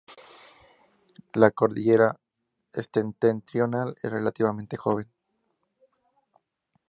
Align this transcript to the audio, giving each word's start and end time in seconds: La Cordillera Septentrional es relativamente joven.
La 1.33 1.51
Cordillera 1.51 2.19
Septentrional 2.73 3.95
es 4.01 4.11
relativamente 4.11 4.75
joven. 4.75 5.07